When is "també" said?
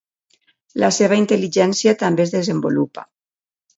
2.05-2.25